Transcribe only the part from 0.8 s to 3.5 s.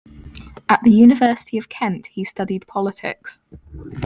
the University of Kent he studied Politics.